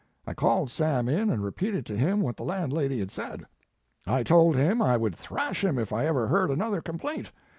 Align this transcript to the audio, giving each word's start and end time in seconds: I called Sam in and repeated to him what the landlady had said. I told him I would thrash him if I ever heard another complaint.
I 0.25 0.33
called 0.33 0.71
Sam 0.71 1.07
in 1.07 1.29
and 1.29 1.43
repeated 1.43 1.85
to 1.85 1.95
him 1.95 2.21
what 2.21 2.35
the 2.35 2.41
landlady 2.43 2.97
had 2.97 3.11
said. 3.11 3.45
I 4.07 4.23
told 4.23 4.55
him 4.55 4.81
I 4.81 4.97
would 4.97 5.15
thrash 5.15 5.63
him 5.63 5.77
if 5.77 5.93
I 5.93 6.07
ever 6.07 6.27
heard 6.27 6.49
another 6.49 6.81
complaint. 6.81 7.31